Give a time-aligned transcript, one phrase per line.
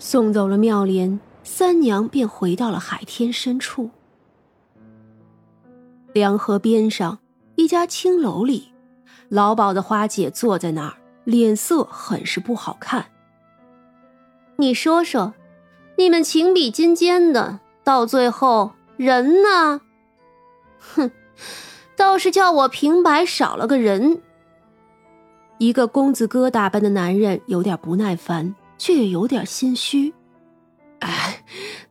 [0.00, 3.90] 送走了妙莲，三娘便回到了海天深处。
[6.14, 7.18] 凉河边上
[7.56, 8.72] 一家青楼里，
[9.28, 10.94] 老鸨的花姐坐在那儿，
[11.24, 13.08] 脸色很是不好看。
[14.56, 15.34] 你说说，
[15.98, 19.82] 你们情比金坚的，到最后人呢？
[20.78, 21.10] 哼，
[21.94, 24.22] 倒是叫我平白少了个人。
[25.58, 28.54] 一个公子哥打扮的男人有点不耐烦。
[28.80, 30.14] 却也有点心虚，
[31.00, 31.44] 哎，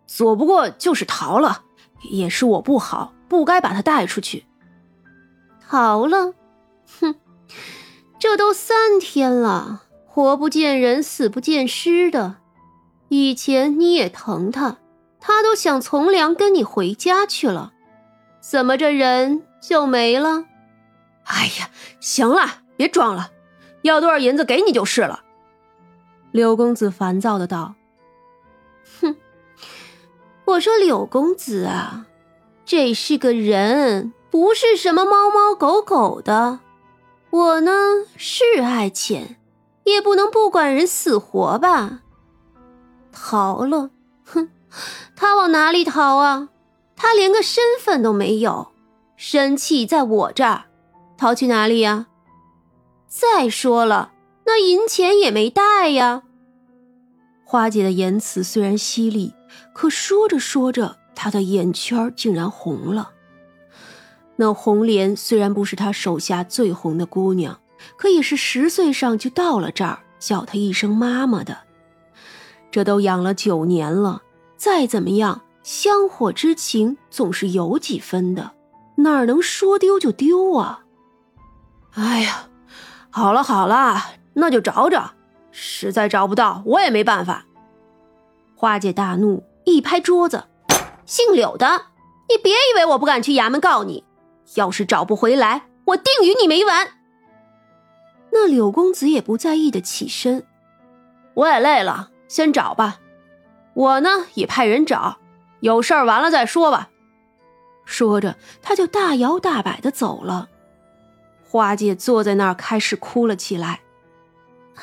[0.08, 1.62] 左不过就是逃了，
[2.10, 4.46] 也是我不好，不该把他带出去。
[5.62, 6.34] 逃了，
[7.00, 7.14] 哼，
[8.18, 12.38] 这都三天了，活不见人，死不见尸的。
[13.10, 14.78] 以前你也疼他，
[15.20, 17.74] 他都想从良跟你回家去了，
[18.42, 20.46] 怎么这人就没了？
[21.26, 21.70] 哎呀，
[22.00, 23.30] 行了，别装了，
[23.84, 25.26] 要多少银子给你就是了。
[26.32, 27.74] 柳公子烦躁的道
[29.02, 29.16] ：“哼，
[30.46, 32.06] 我说柳公子啊，
[32.66, 36.60] 这是个人，不是什么猫猫狗狗的。
[37.32, 37.72] 我呢
[38.16, 39.38] 是爱钱，
[39.86, 42.02] 也不能不管人死活吧。
[43.12, 43.90] 逃了，
[44.26, 44.50] 哼，
[45.16, 46.50] 他往哪里逃啊？
[46.96, 48.72] 他连个身份都没有，
[49.16, 50.66] 身契在我这儿，
[51.18, 52.06] 逃去哪里呀？
[53.08, 54.12] 再说了。”
[54.52, 56.24] 那银钱也没带呀。
[57.44, 59.36] 花姐的言辞虽然犀利，
[59.74, 63.12] 可说着说着，她的眼圈竟然红了。
[64.38, 67.60] 那红莲虽然不是她手下最红的姑娘，
[67.96, 71.60] 可也是十岁上就到了这儿，叫她一声妈妈的。
[72.72, 74.24] 这都养了九年了，
[74.58, 78.54] 再怎么样，香火之情总是有几分的，
[78.96, 80.86] 哪能说丢就丢啊？
[81.92, 82.50] 哎呀，
[83.12, 84.18] 好了好了。
[84.34, 85.12] 那就找找，
[85.52, 87.46] 实在找不到，我也没办法。
[88.56, 90.46] 花姐大怒，一拍桌子
[91.06, 91.86] ：“姓柳的，
[92.30, 94.04] 你别以为我不敢去衙门告你，
[94.56, 96.88] 要是找不回来，我定与你没完。”
[98.32, 100.46] 那柳公子也不在意的起身
[101.34, 103.00] ：“我也累了，先找吧。
[103.74, 105.18] 我呢也派人找，
[105.62, 106.90] 有事儿完了再说吧。”
[107.86, 110.50] 说着，他就大摇大摆的走了。
[111.44, 113.82] 花姐坐在那儿，开始哭了起来。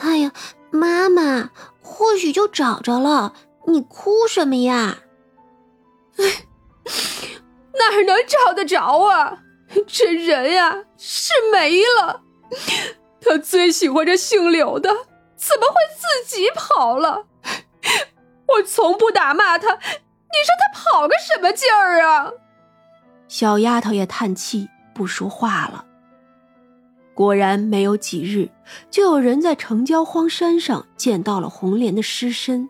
[0.01, 0.33] 哎呀，
[0.71, 1.51] 妈妈，
[1.83, 3.33] 或许就找着了，
[3.67, 4.99] 你哭什么呀？
[6.19, 6.25] 哎，
[7.79, 9.43] 哪能找得着啊？
[9.87, 12.23] 这人呀是没了，
[13.21, 14.91] 他最喜欢这姓柳的，
[15.37, 17.27] 怎么会自己跑了？
[18.49, 22.31] 我从不打骂他，你说他跑个什么劲儿啊？
[23.29, 25.85] 小丫头也叹气，不说话了。
[27.17, 28.51] 果然没有几日，
[28.91, 32.69] 就有人在城郊荒山上见到了红莲的尸身。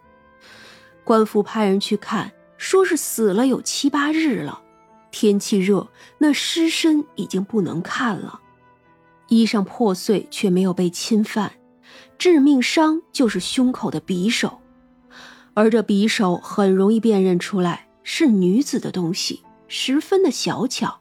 [1.02, 4.62] 官府派人去看，说是死了有七八日了。
[5.10, 8.38] 天气热，那尸身已经不能看了，
[9.26, 11.54] 衣裳破碎却没有被侵犯，
[12.16, 14.60] 致命伤就是胸口的匕首，
[15.54, 21.00] 而这匕首很容易辨认出来是女子的东西，十分的小巧，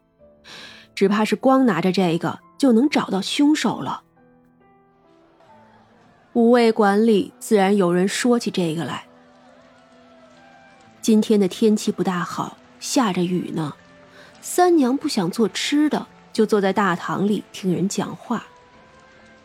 [0.96, 2.40] 只怕是光拿着这个。
[2.58, 4.02] 就能找到凶手了。
[6.34, 9.06] 五味馆里自然有人说起这个来。
[11.02, 13.74] 今天的天气不大好，下着雨呢。
[14.42, 18.46] 三娘不想做吃的，就坐在大堂里听人讲话。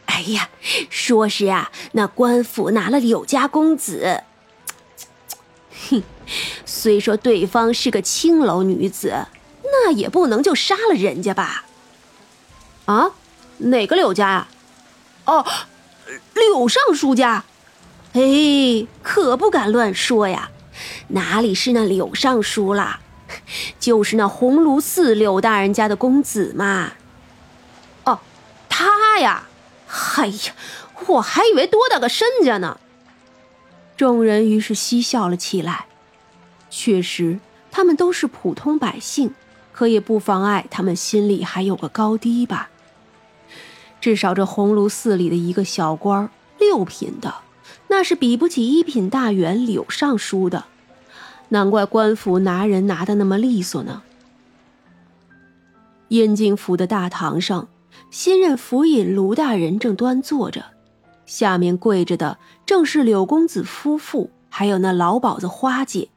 [0.06, 0.50] 哎呀，
[0.91, 4.25] 说是啊，那官府拿了柳家公子。
[5.88, 6.03] 哼，
[6.66, 9.26] 虽说对方是个青楼女子，
[9.62, 11.65] 那也不能就杀了人家吧。
[12.91, 13.12] 啊，
[13.59, 14.49] 哪个柳家呀？
[15.25, 15.47] 哦，
[16.34, 17.45] 柳尚书家。
[18.15, 20.51] 哎，可不敢乱说呀，
[21.09, 22.99] 哪里是那柳尚书啦？
[23.79, 26.95] 就是那鸿胪寺柳大人家的公子嘛。
[28.03, 28.19] 哦，
[28.69, 29.45] 他呀，
[30.17, 30.53] 哎呀，
[31.06, 32.81] 我还以为多大个身家呢。
[33.97, 35.87] 众人于是嬉笑了起来。
[36.69, 37.38] 确实，
[37.70, 39.32] 他们都是普通百姓，
[39.70, 42.69] 可也不妨碍他们心里还有个高低吧。
[44.00, 47.35] 至少这鸿胪寺里的一个小官六品的，
[47.88, 50.64] 那是比不起一品大员柳尚书的。
[51.50, 54.02] 难怪官府拿人拿的那么利索呢。
[56.08, 57.69] 燕京府的大堂上，
[58.11, 60.64] 新任府尹卢大人正端坐着，
[61.26, 66.08] 下面跪着的正是柳公子夫妇，还有那老鸨子花姐，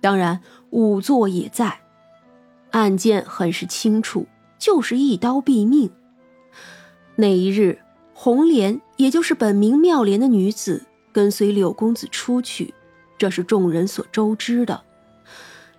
[0.00, 0.40] 当然
[0.70, 1.80] 仵作也在。
[2.70, 4.26] 案件很是清楚，
[4.58, 5.90] 就是一刀毙命。
[7.16, 7.78] 那一日，
[8.12, 12.74] 红莲，也就是本名妙莲的女子，跟随柳公子出去，
[13.16, 14.82] 这是众人所周知的。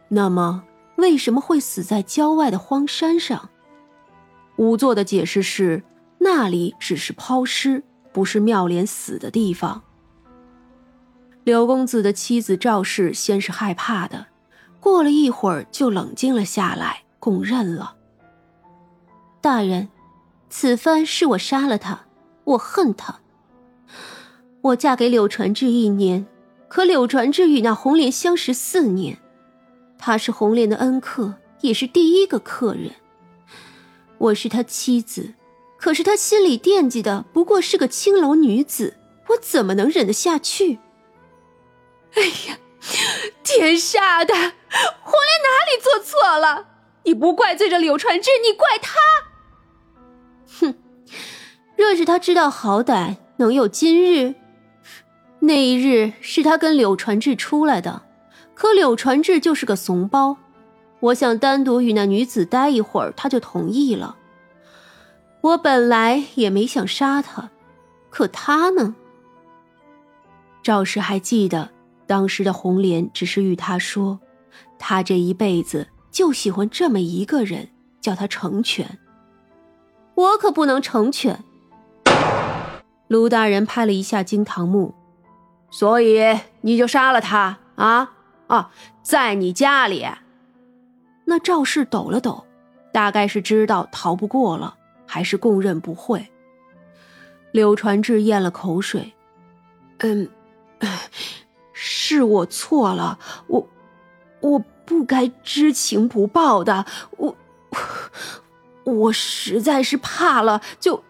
[0.08, 0.64] 那么，
[0.96, 3.50] 为什么会死在郊外的荒山上？
[4.56, 5.84] 仵作的解释是，
[6.20, 7.84] 那里只是抛尸，
[8.14, 9.82] 不是妙莲死的地方。
[11.44, 14.28] 柳公子的妻子赵氏先是害怕的，
[14.80, 17.98] 过了一会儿就冷静了下来，供认了。
[19.42, 19.90] 大人，
[20.58, 22.06] 此番是我杀了他，
[22.46, 23.20] 我恨他。
[24.62, 26.26] 我嫁给柳传志一年，
[26.70, 29.18] 可柳传志与那红莲相识四年，
[29.98, 32.94] 他是红莲的恩客，也是第一个客人。
[34.18, 35.34] 我是他妻子，
[35.78, 38.96] 可是他心里惦记的不过是个青楼女子，
[39.28, 40.80] 我怎么能忍得下去？
[42.14, 42.58] 哎呀，
[43.44, 44.34] 天杀的！
[44.34, 46.68] 红莲哪里做错了？
[47.04, 48.98] 你不怪罪这柳传志，你怪他。
[50.60, 50.76] 哼，
[51.76, 54.36] 若是他知道好歹，能有今日？
[55.40, 58.04] 那一日是他跟柳传志出来的，
[58.54, 60.38] 可柳传志就是个怂包。
[61.02, 64.16] 我想单独与那女子待一会儿，他就同意了。
[65.42, 67.52] 我本来也没想杀他，
[68.10, 68.96] 可他呢？
[70.64, 71.70] 赵氏还记得
[72.08, 74.20] 当时的红莲只是与他说，
[74.80, 77.70] 他这一辈子就喜欢这么一个人，
[78.02, 78.98] 叫他成全。
[80.16, 81.44] 我可不能成全。
[83.08, 84.96] 卢大人拍了一下惊堂木。
[85.72, 88.14] 所以你就杀了他啊
[88.48, 88.72] 啊！
[89.04, 90.08] 在你家里，
[91.26, 92.46] 那赵氏抖了抖，
[92.94, 96.26] 大概是知道逃不过了，还是供认不讳。
[97.52, 99.14] 柳传志咽了口水，
[99.98, 100.30] 嗯，
[101.74, 103.68] 是我错了，我
[104.40, 106.86] 我不该知情不报的，
[107.18, 107.35] 我
[108.86, 111.04] 我实在是怕了，就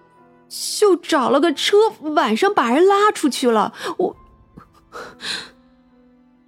[0.50, 4.16] 就找了个车，晚上把人拉出去了，我。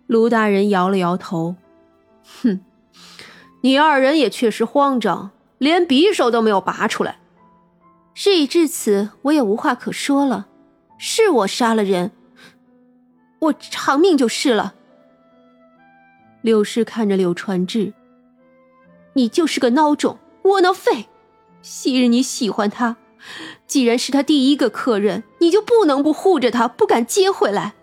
[0.07, 1.56] 卢大人摇了摇头，
[2.41, 2.62] 哼，
[3.62, 7.19] 你二人也确实慌张，连匕首都没有拔出来。
[8.13, 10.47] 事已至此，我也无话可说了。
[10.97, 12.12] 是我杀了人，
[13.39, 14.75] 我偿命就是了。
[16.41, 17.94] 柳氏看着柳传志，
[19.13, 21.07] 你就是个孬种，窝囊废。
[21.69, 22.96] 昔日你喜欢他，
[23.68, 27.74] 既然是他第一个客人，你就不能不护着他，不敢接回来。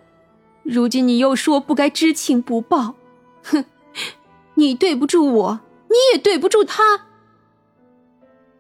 [0.63, 2.95] 如今你又说不该知情不报，
[3.43, 3.67] 哼！
[4.55, 7.09] 你对不住我，你也对不住他。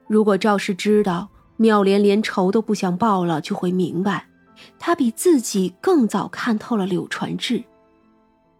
[0.06, 4.28] 如果赵氏知道妙莲连仇都不想报了，就会明白，
[4.78, 7.64] 他比自己更早看透了柳传志。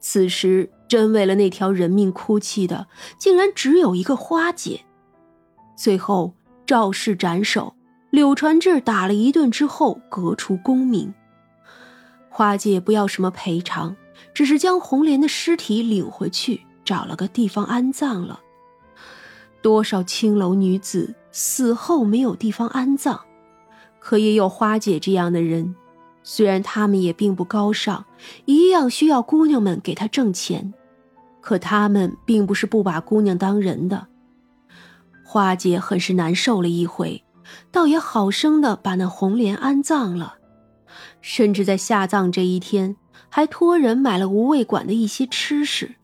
[0.01, 2.87] 此时真为了那条人命哭泣的，
[3.19, 4.81] 竟然只有一个花姐。
[5.77, 6.33] 最后
[6.67, 7.75] 赵氏斩首，
[8.11, 11.13] 柳传志打了一顿之后，革除功名。
[12.31, 13.95] 花姐不要什么赔偿，
[14.33, 18.41] 只是将红莲的尸体领回去，找了个地方安葬了。
[19.61, 23.21] 多少青楼女子死后没有地方安葬，
[24.01, 25.75] 可也有花姐这样的人。
[26.23, 28.07] 虽然他们也并不高尚，
[28.47, 30.73] 一样需要姑娘们给他挣钱，
[31.43, 34.09] 可他们并不是不把姑娘当人的。
[35.35, 37.25] 花姐很是难受了一回，
[37.73, 40.37] 倒也好生的把那红莲安葬了。
[41.21, 42.95] 甚至在下葬这一天，
[43.29, 45.97] 还托人买了无味馆的一些吃食。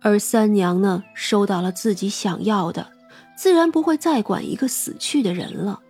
[0.00, 2.92] 而三娘呢，收到了自己想要的，
[3.36, 5.80] 自然不会再管一个死去的人了。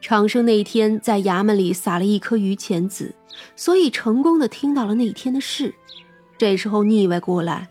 [0.00, 3.12] 长生那天在衙门里撒了一颗榆钱子，
[3.56, 5.74] 所以成功的听到了那天的事。
[6.38, 7.68] 这时候腻歪过来，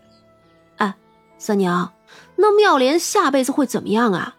[0.76, 0.94] 哎，
[1.38, 1.90] 三娘，
[2.36, 4.36] 那妙莲下辈子会怎么样啊？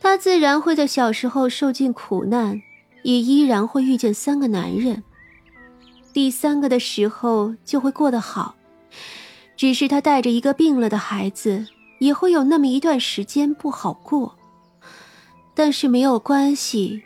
[0.00, 2.62] 她自然会在小时候受尽苦难。
[3.02, 5.04] 也依然会遇见三个男人，
[6.12, 8.56] 第三个的时候就会过得好，
[9.56, 11.68] 只是他带着一个病了的孩子，
[12.00, 14.34] 也会有那么一段时间不好过。
[15.54, 17.04] 但是没有关系，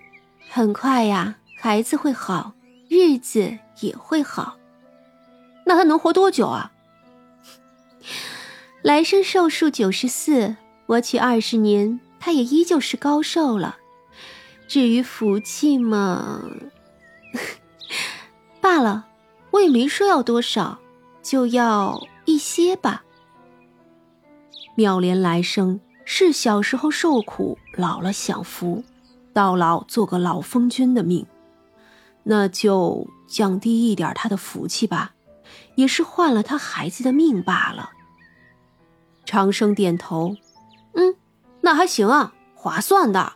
[0.49, 2.55] 很快呀，孩子会好，
[2.89, 4.57] 日子也会好。
[5.67, 6.73] 那他能活多久啊？
[8.83, 10.57] 来生寿数九十四，
[10.87, 13.77] 我娶二十年，他也依旧是高寿了。
[14.67, 16.43] 至于福气嘛，
[18.59, 19.07] 罢了，
[19.51, 20.79] 我也没说要多少，
[21.23, 23.05] 就要一些吧。
[24.77, 28.83] 妙莲来生是小时候受苦，老了享福，
[29.35, 31.27] 到老做个老封君的命，
[32.23, 35.13] 那就降低一点他的福气吧，
[35.75, 37.91] 也是换了他孩子的命罢了。
[39.31, 40.35] 长生点头，
[40.95, 41.15] 嗯，
[41.61, 43.35] 那还行啊，划算的。